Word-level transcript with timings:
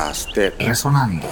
podcast 0.00 0.34
de 0.34 0.50
Resonando. 0.50 1.28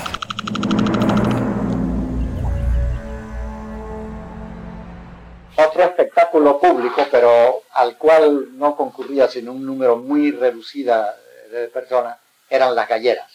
Otro 5.57 5.83
espectáculo 5.85 6.61
público, 6.61 7.07
pero 7.11 7.63
al 7.73 7.97
cual 7.97 8.59
no 8.59 8.77
concurría 8.77 9.27
sino 9.29 9.53
un 9.53 9.65
número 9.65 9.97
muy 9.97 10.33
reducido 10.33 11.03
de 11.51 11.69
personas, 11.69 12.19
eran 12.51 12.75
las 12.75 12.87
galleras. 12.87 13.33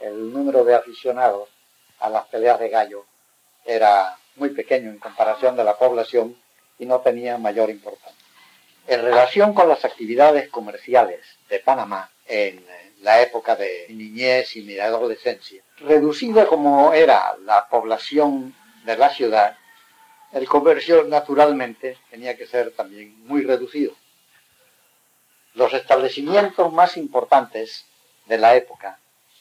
El 0.00 0.32
número 0.32 0.64
de 0.64 0.74
aficionados 0.74 1.48
a 2.00 2.10
las 2.10 2.24
peleas 2.26 2.58
de 2.58 2.70
gallo 2.70 3.04
era 3.64 4.16
muy 4.34 4.48
pequeño 4.48 4.90
en 4.90 4.98
comparación 4.98 5.54
de 5.56 5.62
la 5.62 5.78
población 5.78 6.36
y 6.76 6.86
no 6.86 6.98
tenía 7.00 7.38
mayor 7.38 7.70
importancia. 7.70 8.24
En 8.88 9.02
relación 9.02 9.54
con 9.54 9.68
las 9.68 9.84
actividades 9.84 10.48
comerciales 10.48 11.20
de 11.48 11.60
Panamá 11.60 12.10
en 12.26 12.64
la 13.00 13.22
época 13.22 13.56
de 13.56 13.86
niñez 13.88 14.56
y 14.56 14.62
mi 14.62 14.78
adolescencia, 14.78 15.62
reducida 15.78 16.46
como 16.46 16.92
era 16.92 17.36
la 17.44 17.68
población 17.68 18.54
de 18.84 18.96
la 18.96 19.10
ciudad, 19.10 19.56
el 20.32 20.46
comercio 20.46 21.04
naturalmente 21.04 21.98
tenía 22.10 22.36
que 22.36 22.46
ser 22.46 22.72
también 22.72 23.26
muy 23.26 23.42
reducido. 23.42 23.94
Los 25.54 25.72
establecimientos 25.72 26.72
más 26.72 26.96
importantes 26.96 27.86
de 28.26 28.38
la 28.38 28.54
época 28.54 28.98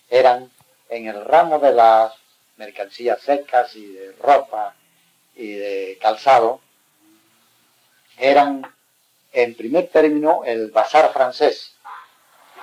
eran 0.09 0.49
en 0.89 1.07
el 1.07 1.23
ramo 1.23 1.59
de 1.59 1.73
las 1.73 2.13
mercancías 2.57 3.21
secas 3.21 3.75
y 3.75 3.85
de 3.85 4.11
ropa 4.13 4.75
y 5.35 5.53
de 5.53 5.97
calzado, 6.01 6.61
eran 8.17 8.63
en 9.31 9.55
primer 9.55 9.87
término 9.87 10.43
el 10.43 10.71
Bazar 10.71 11.13
francés, 11.13 11.75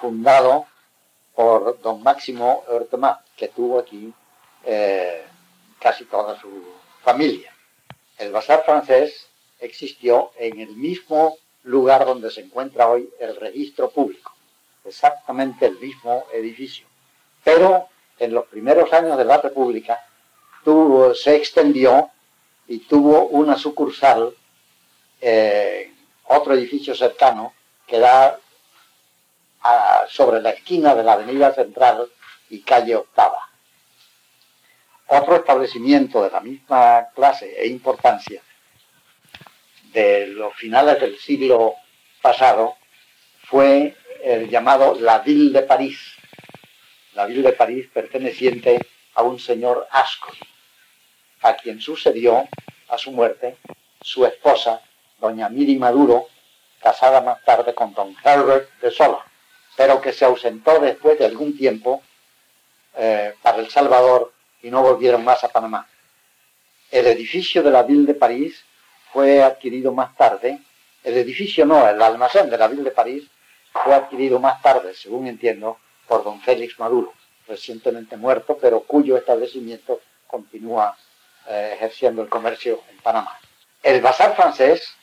fundado 0.01 0.67
por 1.37 1.81
don 1.83 2.03
Máximo 2.03 2.65
Hortemá, 2.67 3.23
que 3.37 3.49
tuvo 3.49 3.79
aquí 3.79 4.13
eh, 4.65 5.23
casi 5.79 6.07
toda 6.07 6.41
su 6.41 6.49
familia. 7.05 7.55
El 8.19 8.33
Bazar 8.33 8.65
francés 8.65 9.29
existió 9.61 10.33
en 10.39 10.59
el 10.61 10.75
mismo 10.75 11.37
lugar 11.65 12.07
donde 12.07 12.31
se 12.31 12.41
encuentra 12.41 12.89
hoy 12.89 13.11
el 13.21 13.37
registro 13.37 13.91
público, 13.91 14.33
exactamente 14.85 15.67
el 15.67 15.79
mismo 15.79 16.25
edificio. 16.33 16.87
Pero 17.45 17.89
en 18.19 18.33
los 18.33 18.47
primeros 18.47 18.93
años 18.95 19.19
de 19.19 19.25
la 19.25 19.37
República 19.39 20.01
se 21.15 21.37
extendió 21.37 22.11
y 22.67 22.79
tuvo 22.81 23.27
una 23.27 23.57
sucursal 23.57 24.35
eh, 25.21 25.93
otro 26.25 26.55
edificio 26.55 26.95
cercano 26.95 27.53
que 27.87 27.99
da 27.99 28.39
sobre 30.09 30.41
la 30.41 30.51
esquina 30.51 30.95
de 30.95 31.03
la 31.03 31.15
Avenida 31.15 31.53
Central 31.53 32.09
y 32.51 32.61
calle 32.61 32.97
Octava. 32.97 33.51
Otro 35.09 35.37
establecimiento 35.37 36.23
de 36.23 36.31
la 36.31 36.41
misma 36.41 37.09
clase 37.15 37.55
e 37.57 37.69
importancia 37.69 38.43
de 39.93 40.27
los 40.29 40.55
finales 40.55 41.01
del 41.01 41.17
siglo 41.19 41.75
pasado 42.21 42.77
fue 43.45 43.97
el 44.23 44.51
llamado 44.51 44.97
La 44.99 45.21
Ville 45.21 45.53
de 45.53 45.65
París. 45.65 45.99
La 47.15 47.27
Ville 47.27 47.43
de 47.43 47.53
París 47.53 47.87
perteneciente 47.93 48.79
a 49.15 49.23
un 49.23 49.39
señor 49.39 49.87
Ascoli, 49.91 50.41
a 51.43 51.55
quien 51.55 51.81
sucedió 51.81 52.49
a 52.89 52.99
su 52.99 53.13
muerte 53.13 53.57
su 54.03 54.27
esposa 54.27 54.83
doña 55.19 55.49
Miri 55.49 55.77
Maduro, 55.77 56.27
casada 56.83 57.21
más 57.21 57.43
tarde 57.45 57.75
con 57.75 57.95
don 57.95 58.15
Herbert 58.25 58.69
de 58.81 58.91
Sola, 58.91 59.25
pero 59.77 60.01
que 60.01 60.13
se 60.13 60.25
ausentó 60.25 60.79
después 60.81 61.19
de 61.19 61.27
algún 61.27 61.57
tiempo 61.57 62.03
eh, 62.97 63.35
para 63.43 63.59
El 63.59 63.71
Salvador 63.71 64.33
y 64.63 64.71
no 64.71 64.83
volvieron 64.83 65.25
más 65.25 65.45
a 65.45 65.49
Panamá. 65.49 65.87
El 66.91 67.07
edificio 67.07 67.63
de 67.63 67.71
la 67.71 67.83
Ville 67.83 68.07
de 68.07 68.15
París 68.15 68.65
fue 69.13 69.43
adquirido 69.43 69.93
más 69.93 70.17
tarde, 70.17 70.61
el 71.05 71.17
edificio 71.17 71.65
no, 71.65 71.89
el 71.89 72.01
almacén 72.01 72.51
de 72.51 72.59
la 72.59 72.69
Ville 72.69 72.83
de 72.83 72.91
París 72.91 73.25
fue 73.73 73.95
adquirido 73.95 74.41
más 74.41 74.61
tarde, 74.63 74.95
según 74.95 75.27
entiendo, 75.27 75.79
por 76.09 76.25
don 76.25 76.41
Félix 76.41 76.79
Maduro, 76.79 77.13
recientemente 77.47 78.17
muerto, 78.17 78.59
pero 78.61 78.81
cuyo 78.81 79.17
establecimiento 79.17 80.01
continúa 80.27 80.97
eh, 81.49 81.73
ejerciendo 81.77 82.23
el 82.23 82.29
comercio 82.29 82.83
en 82.91 82.99
Panamá. 82.99 83.39
El 83.83 84.01
bazar 84.01 84.35
francés 84.35 84.97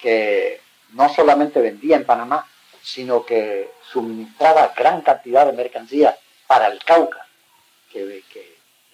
que 0.00 0.60
no 0.92 1.08
solamente 1.08 1.60
vendía 1.60 1.96
en 1.96 2.06
Panamá, 2.06 2.46
sino 2.82 3.24
que 3.24 3.70
suministraba 3.90 4.72
gran 4.76 5.02
cantidad 5.02 5.46
de 5.46 5.52
mercancía 5.52 6.16
para 6.46 6.68
el 6.68 6.82
Cauca, 6.84 7.26
que, 7.92 8.22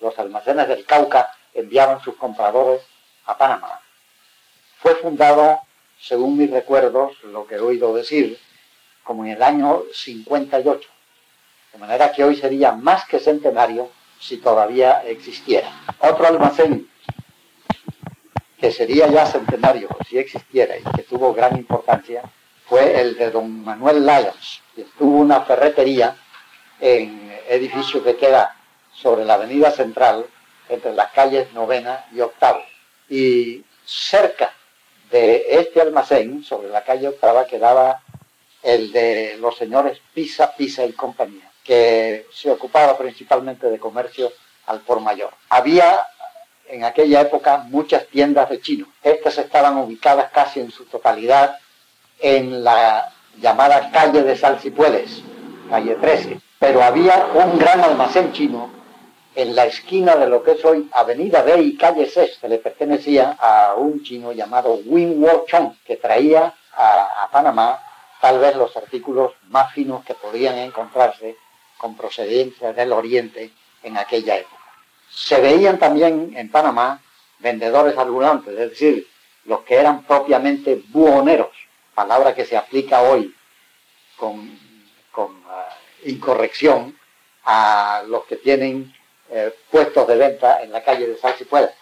los 0.00 0.18
almacenes 0.18 0.68
del 0.68 0.84
Cauca 0.84 1.32
enviaban 1.54 2.00
sus 2.02 2.16
compradores 2.16 2.82
a 3.26 3.38
Panamá. 3.38 3.80
Fue 4.78 4.94
fundado, 4.96 5.60
según 5.98 6.36
mis 6.36 6.50
recuerdos, 6.50 7.22
lo 7.24 7.46
que 7.46 7.54
he 7.54 7.60
oído 7.60 7.94
decir, 7.94 8.38
como 9.02 9.24
en 9.24 9.32
el 9.32 9.42
año 9.42 9.82
58, 9.92 10.88
de 11.72 11.78
manera 11.78 12.12
que 12.12 12.24
hoy 12.24 12.36
sería 12.36 12.72
más 12.72 13.06
que 13.06 13.18
centenario 13.18 13.90
si 14.20 14.38
todavía 14.38 15.02
existiera. 15.06 15.70
Otro 16.00 16.26
almacén 16.26 16.88
que 18.58 18.72
sería 18.72 19.06
ya 19.08 19.26
centenario 19.26 19.88
si 20.08 20.18
existiera 20.18 20.78
y 20.78 20.82
que 20.96 21.02
tuvo 21.02 21.34
gran 21.34 21.56
importancia, 21.56 22.22
fue 22.66 23.00
el 23.00 23.16
de 23.16 23.30
don 23.30 23.64
Manuel 23.64 24.06
Lyons, 24.06 24.62
que 24.74 24.84
tuvo 24.98 25.18
una 25.18 25.42
ferretería 25.42 26.16
en 26.80 27.32
edificio 27.48 28.02
que 28.02 28.16
queda 28.16 28.56
sobre 28.92 29.24
la 29.24 29.34
avenida 29.34 29.70
central, 29.70 30.26
entre 30.68 30.94
las 30.94 31.12
calles 31.12 31.52
novena 31.52 32.06
y 32.12 32.20
octavo. 32.20 32.62
Y 33.08 33.64
cerca 33.84 34.52
de 35.10 35.44
este 35.48 35.80
almacén, 35.80 36.42
sobre 36.42 36.68
la 36.68 36.84
calle 36.84 37.08
octava, 37.08 37.46
quedaba 37.46 38.02
el 38.62 38.92
de 38.92 39.36
los 39.38 39.56
señores 39.56 40.00
Pisa, 40.14 40.54
Pisa 40.56 40.86
y 40.86 40.92
compañía, 40.92 41.50
que 41.62 42.26
se 42.32 42.50
ocupaba 42.50 42.96
principalmente 42.96 43.68
de 43.68 43.78
comercio 43.78 44.32
al 44.66 44.80
por 44.80 45.00
mayor. 45.00 45.34
Había 45.50 46.06
en 46.66 46.84
aquella 46.84 47.20
época 47.20 47.58
muchas 47.58 48.06
tiendas 48.06 48.48
de 48.48 48.60
chinos. 48.60 48.88
Estas 49.02 49.36
estaban 49.36 49.76
ubicadas 49.76 50.30
casi 50.32 50.60
en 50.60 50.70
su 50.70 50.86
totalidad 50.86 51.58
en 52.18 52.64
la 52.64 53.12
llamada 53.40 53.90
calle 53.90 54.22
de 54.22 54.36
Salsipuedes, 54.36 55.22
calle 55.68 55.94
13. 55.96 56.40
Pero 56.58 56.82
había 56.82 57.28
un 57.34 57.58
gran 57.58 57.80
almacén 57.80 58.32
chino 58.32 58.70
en 59.34 59.54
la 59.56 59.66
esquina 59.66 60.16
de 60.16 60.28
lo 60.28 60.42
que 60.42 60.52
es 60.52 60.64
hoy 60.64 60.88
Avenida 60.92 61.42
B 61.42 61.60
y 61.60 61.76
calle 61.76 62.08
6, 62.08 62.38
que 62.40 62.48
le 62.48 62.58
pertenecía 62.58 63.36
a 63.38 63.74
un 63.74 64.02
chino 64.02 64.32
llamado 64.32 64.78
Wing 64.86 65.20
Wo 65.20 65.44
Chong, 65.46 65.74
que 65.84 65.96
traía 65.96 66.54
a, 66.76 67.24
a 67.24 67.30
Panamá 67.30 67.80
tal 68.20 68.38
vez 68.38 68.56
los 68.56 68.74
artículos 68.76 69.32
más 69.48 69.72
finos 69.72 70.04
que 70.04 70.14
podían 70.14 70.56
encontrarse 70.58 71.36
con 71.76 71.96
procedencia 71.96 72.72
del 72.72 72.92
Oriente 72.92 73.50
en 73.82 73.98
aquella 73.98 74.36
época. 74.36 74.62
Se 75.10 75.40
veían 75.40 75.78
también 75.78 76.32
en 76.34 76.50
Panamá 76.50 77.02
vendedores 77.38 77.98
ambulantes, 77.98 78.54
es 78.58 78.70
decir, 78.70 79.06
los 79.44 79.60
que 79.60 79.74
eran 79.74 80.04
propiamente 80.04 80.82
buhoneros, 80.88 81.50
palabra 81.94 82.34
que 82.34 82.44
se 82.44 82.56
aplica 82.56 83.02
hoy 83.02 83.34
con, 84.16 84.58
ah, 85.48 85.68
incorrección 86.04 86.98
a 87.44 88.02
los 88.06 88.24
que 88.24 88.36
tienen 88.36 88.94
eh, 89.30 89.54
puestos 89.70 90.06
de 90.06 90.16
venta 90.16 90.62
en 90.62 90.72
la 90.72 90.82
calle 90.82 91.06
de 91.06 91.16
Salsipuela. 91.16 91.72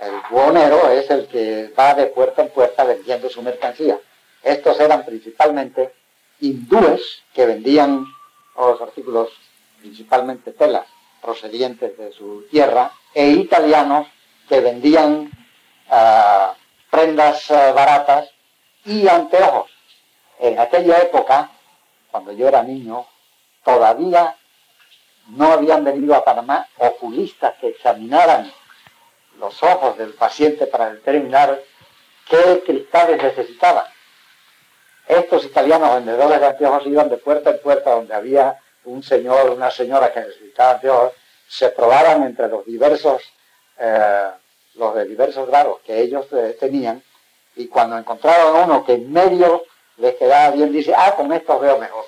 El 0.00 0.12
buhonero 0.30 0.90
es 0.90 1.08
el 1.10 1.28
que 1.28 1.72
va 1.78 1.94
de 1.94 2.06
puerta 2.06 2.42
en 2.42 2.50
puerta 2.50 2.84
vendiendo 2.84 3.28
su 3.30 3.42
mercancía. 3.42 3.98
Estos 4.42 4.78
eran 4.80 5.04
principalmente 5.04 5.94
hindúes 6.40 7.22
que 7.32 7.46
vendían 7.46 8.04
los 8.56 8.80
artículos, 8.80 9.30
principalmente 9.80 10.52
telas, 10.52 10.86
procedientes 11.22 11.96
de 11.96 12.12
su 12.12 12.44
tierra 12.50 12.92
e 13.14 13.30
italianos 13.30 14.08
que 14.48 14.60
vendían 14.60 15.30
ah, 15.88 16.54
prendas 16.90 17.50
ah, 17.50 17.72
baratas 17.72 18.33
y 18.84 19.08
anteojos. 19.08 19.70
En 20.38 20.58
aquella 20.58 20.98
época, 20.98 21.50
cuando 22.10 22.32
yo 22.32 22.48
era 22.48 22.62
niño, 22.62 23.06
todavía 23.64 24.36
no 25.28 25.52
habían 25.52 25.84
venido 25.84 26.14
a 26.14 26.24
Panamá 26.24 26.68
oculistas 26.78 27.54
que 27.60 27.68
examinaran 27.68 28.52
los 29.38 29.62
ojos 29.62 29.96
del 29.98 30.12
paciente 30.14 30.66
para 30.66 30.92
determinar 30.92 31.60
qué 32.28 32.62
cristales 32.64 33.22
necesitaban. 33.22 33.86
Estos 35.06 35.44
italianos 35.44 35.94
vendedores 35.94 36.40
de 36.40 36.46
anteojos 36.46 36.86
iban 36.86 37.10
de 37.10 37.18
puerta 37.18 37.50
en 37.50 37.60
puerta 37.60 37.90
donde 37.90 38.14
había 38.14 38.58
un 38.84 39.02
señor, 39.02 39.50
una 39.50 39.70
señora 39.70 40.12
que 40.12 40.20
necesitaba 40.20 40.78
Dios, 40.78 41.12
se 41.48 41.70
probaban 41.70 42.22
entre 42.22 42.48
los 42.48 42.64
diversos, 42.64 43.22
eh, 43.78 44.30
los 44.74 44.94
de 44.94 45.04
diversos 45.06 45.46
grados 45.46 45.80
que 45.84 46.00
ellos 46.00 46.26
eh, 46.32 46.56
tenían, 46.58 47.02
y 47.56 47.66
cuando 47.68 47.96
encontraban 47.98 48.64
uno 48.64 48.84
que 48.84 48.94
en 48.94 49.12
medio 49.12 49.62
les 49.96 50.16
quedaba 50.16 50.50
bien, 50.50 50.72
dice, 50.72 50.92
ah, 50.96 51.14
con 51.16 51.32
estos 51.32 51.60
veo 51.60 51.78
mejor. 51.78 52.04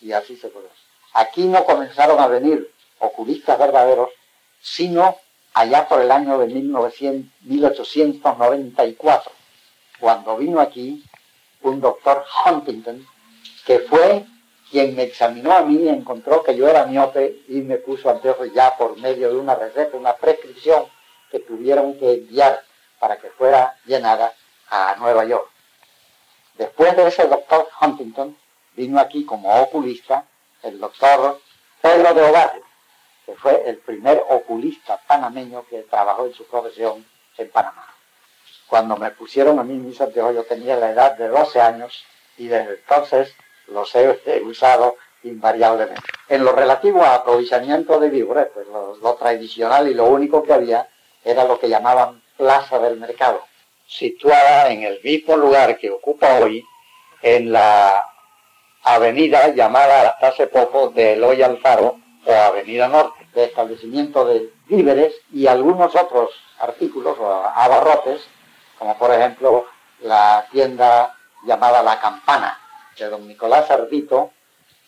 Y 0.00 0.12
así 0.12 0.36
se 0.36 0.46
puede. 0.48 0.68
Aquí 1.14 1.44
no 1.44 1.64
comenzaron 1.64 2.20
a 2.20 2.28
venir 2.28 2.70
oculistas 2.98 3.58
verdaderos, 3.58 4.10
sino 4.60 5.16
allá 5.52 5.88
por 5.88 6.00
el 6.00 6.10
año 6.10 6.38
de 6.38 6.46
1894, 6.48 9.32
cuando 10.00 10.36
vino 10.36 10.60
aquí 10.60 11.04
un 11.62 11.80
doctor 11.80 12.24
Huntington, 12.44 13.06
que 13.64 13.78
fue 13.80 14.26
quien 14.70 14.94
me 14.96 15.02
examinó 15.04 15.52
a 15.52 15.62
mí, 15.62 15.88
encontró 15.88 16.42
que 16.42 16.56
yo 16.56 16.68
era 16.68 16.84
miope 16.86 17.42
y 17.48 17.60
me 17.60 17.76
puso 17.76 18.10
anteojos 18.10 18.52
ya 18.52 18.76
por 18.76 18.98
medio 18.98 19.30
de 19.30 19.36
una 19.36 19.54
receta, 19.54 19.96
una 19.96 20.16
prescripción 20.16 20.86
que 21.30 21.38
tuvieron 21.40 21.98
que 21.98 22.14
enviar 22.14 22.62
para 22.98 23.18
que 23.18 23.30
fuera 23.30 23.76
llenada 23.86 24.34
a 24.74 24.96
Nueva 24.96 25.24
York. 25.24 25.48
Después 26.58 26.96
de 26.96 27.06
ese 27.06 27.28
doctor 27.28 27.68
Huntington, 27.80 28.36
vino 28.74 28.98
aquí 28.98 29.24
como 29.24 29.62
oculista 29.62 30.24
el 30.62 30.80
doctor 30.80 31.40
Pedro 31.80 32.14
de 32.14 32.22
Ovalle, 32.22 32.62
que 33.24 33.34
fue 33.36 33.68
el 33.68 33.78
primer 33.78 34.22
oculista 34.28 35.00
panameño 35.06 35.64
que 35.68 35.82
trabajó 35.82 36.26
en 36.26 36.34
su 36.34 36.44
profesión 36.46 37.06
en 37.38 37.50
Panamá. 37.50 37.86
Cuando 38.66 38.96
me 38.96 39.10
pusieron 39.12 39.58
a 39.58 39.62
mí 39.62 39.74
mis 39.74 40.00
anteojos, 40.00 40.34
yo 40.34 40.44
tenía 40.44 40.76
la 40.76 40.90
edad 40.90 41.16
de 41.16 41.28
12 41.28 41.60
años 41.60 42.04
y 42.36 42.48
desde 42.48 42.74
entonces 42.74 43.34
los 43.68 43.94
he 43.94 44.42
usado 44.42 44.96
invariablemente. 45.22 46.02
En 46.28 46.44
lo 46.44 46.52
relativo 46.52 47.02
a 47.04 47.14
aprovechamiento 47.14 48.00
de 48.00 48.10
víboras, 48.10 48.48
pues 48.52 48.66
lo, 48.66 49.14
tradicional 49.14 49.88
y 49.88 49.94
lo 49.94 50.06
único 50.06 50.42
que 50.42 50.52
había 50.52 50.88
era 51.22 51.44
lo 51.44 51.58
que 51.60 51.68
llamaban 51.68 52.22
Plaza 52.36 52.78
del 52.80 52.98
Mercado, 52.98 53.44
situada 53.86 54.70
en 54.70 54.82
el 54.82 55.00
mismo 55.02 55.36
lugar 55.36 55.78
que 55.78 55.90
ocupa 55.90 56.38
hoy, 56.40 56.64
en 57.22 57.52
la 57.52 58.04
avenida 58.82 59.48
llamada 59.48 60.16
hace 60.20 60.46
poco 60.46 60.90
de 60.90 61.14
Eloy 61.14 61.42
Alfaro 61.42 61.98
o 62.26 62.32
Avenida 62.32 62.88
Norte, 62.88 63.26
de 63.34 63.44
establecimiento 63.44 64.24
de 64.26 64.50
víveres 64.68 65.14
y 65.32 65.46
algunos 65.46 65.94
otros 65.94 66.30
artículos 66.60 67.18
o 67.18 67.32
abarrotes, 67.54 68.22
como 68.78 68.96
por 68.98 69.12
ejemplo 69.12 69.66
la 70.00 70.46
tienda 70.50 71.16
llamada 71.46 71.82
La 71.82 72.00
Campana, 72.00 72.58
de 72.98 73.08
don 73.08 73.26
Nicolás 73.26 73.70
Ardito, 73.70 74.32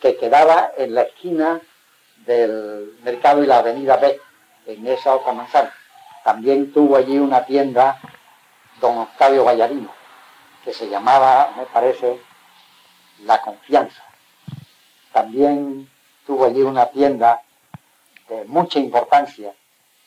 que 0.01 0.17
quedaba 0.17 0.73
en 0.77 0.95
la 0.95 1.03
esquina 1.03 1.61
del 2.27 2.97
mercado 3.03 3.43
y 3.43 3.47
la 3.47 3.59
avenida 3.59 3.97
B, 3.97 4.21
en 4.67 4.87
esa 4.87 5.15
otra 5.15 5.33
manzana. 5.33 5.73
También 6.25 6.73
tuvo 6.73 6.97
allí 6.97 7.19
una 7.19 7.45
tienda 7.45 8.01
don 8.81 8.99
Octavio 8.99 9.45
Vallarino, 9.45 9.91
que 10.65 10.73
se 10.73 10.89
llamaba, 10.89 11.53
me 11.57 11.67
parece, 11.67 12.21
La 13.25 13.41
Confianza. 13.41 14.03
También 15.13 15.89
tuvo 16.27 16.47
allí 16.47 16.63
una 16.63 16.87
tienda 16.87 17.43
de 18.29 18.45
mucha 18.45 18.79
importancia 18.79 19.53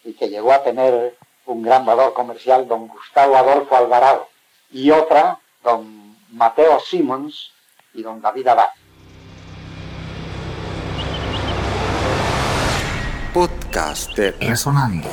y 0.04 0.14
que 0.14 0.30
llegó 0.30 0.54
a 0.54 0.64
tener 0.64 1.18
un 1.46 1.64
gran 1.64 1.86
valor 1.86 2.14
comercial, 2.14 2.68
don 2.68 2.88
Gustavo 2.88 3.36
Adolfo 3.36 3.76
Alvarado, 3.76 4.30
y 4.72 4.92
otra, 4.92 5.40
don 5.64 6.16
Mateo 6.32 6.80
Simons, 6.80 7.52
y 7.94 8.04
don 8.04 8.22
David 8.22 8.48
Abad. 8.48 8.70
Podcast 13.34 14.18
Resonando. 14.40 15.10